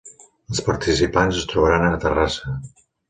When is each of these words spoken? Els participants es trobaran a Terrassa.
Els 0.53 0.61
participants 0.69 1.41
es 1.41 1.45
trobaran 1.51 1.85
a 1.91 2.01
Terrassa. 2.07 2.55